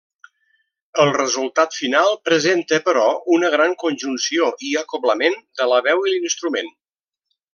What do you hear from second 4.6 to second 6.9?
i acoblament de la veu i l'instrument.